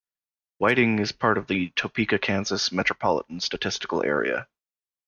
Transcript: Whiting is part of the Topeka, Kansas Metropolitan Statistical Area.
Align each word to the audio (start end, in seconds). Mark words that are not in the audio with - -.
Whiting 0.57 0.97
is 0.97 1.11
part 1.11 1.37
of 1.37 1.45
the 1.45 1.69
Topeka, 1.75 2.17
Kansas 2.17 2.71
Metropolitan 2.71 3.39
Statistical 3.39 4.03
Area. 4.03 4.47